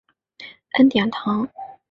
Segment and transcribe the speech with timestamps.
[0.71, 1.47] 恩典堂。